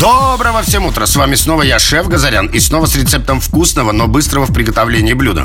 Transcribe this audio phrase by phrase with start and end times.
[0.00, 1.06] Доброго всем утра!
[1.06, 5.12] С вами снова я, шеф Газарян, и снова с рецептом вкусного, но быстрого в приготовлении
[5.12, 5.44] блюда.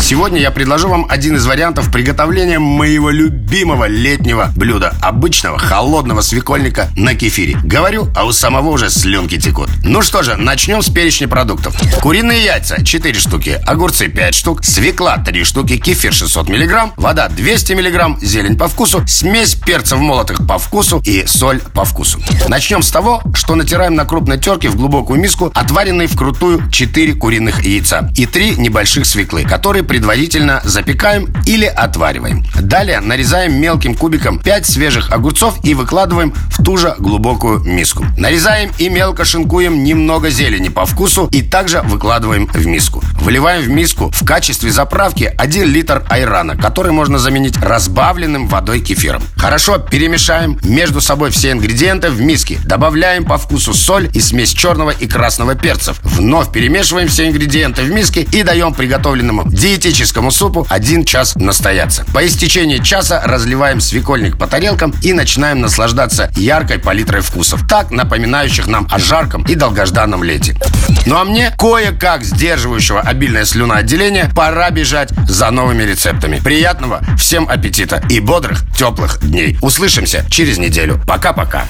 [0.00, 4.96] Сегодня я предложу вам один из вариантов приготовления моего любимого летнего блюда.
[5.00, 7.56] Обычного холодного свекольника на кефире.
[7.62, 9.68] Говорю, а у самого уже слюнки текут.
[9.84, 11.76] Ну что же, начнем с перечня продуктов.
[12.00, 17.74] Куриные яйца 4 штуки, огурцы 5 штук, свекла 3 штуки, кефир 600 миллиграмм, вода 200
[17.74, 22.20] миллиграмм, зелень по вкусу, смесь перцев молотых по вкусу и соль по вкусу.
[22.48, 27.64] Начнем с того, что натираем на крупной терке в глубокую миску отваренные вкрутую 4 куриных
[27.64, 32.44] яйца и 3 небольших свеклы, которые предварительно запекаем или отвариваем.
[32.60, 38.04] Далее нарезаем мелким кубиком 5 свежих огурцов и выкладываем в ту же глубокую миску.
[38.18, 43.02] Нарезаем и мелко шинкуем немного зелени по вкусу и также выкладываем в миску.
[43.22, 49.22] Выливаем в миску в качестве заправки 1 литр айрана, который можно заменить разбавленным водой кефиром.
[49.36, 52.58] Хорошо перемешаем между собой все ингредиенты в миске.
[52.64, 56.00] Добавляем по вкусу соль и смесь черного и красного перцев.
[56.02, 62.04] Вновь перемешиваем все ингредиенты в миске и даем приготовленному диетическому супу 1 час настояться.
[62.12, 68.66] По истечении часа разливаем свекольник по тарелкам и начинаем наслаждаться яркой палитрой вкусов, так напоминающих
[68.66, 70.56] нам о жарком и долгожданном лете.
[71.06, 76.38] Ну а мне, кое-как сдерживающего обильное слюноотделение, пора бежать за новыми рецептами.
[76.38, 79.58] Приятного всем аппетита и бодрых, теплых дней.
[79.60, 81.00] Услышимся через неделю.
[81.06, 81.64] Пока-пока.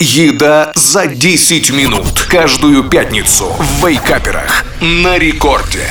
[0.00, 5.86] Еда за 10 минут Каждую пятницу в Вейкаперах На рекорде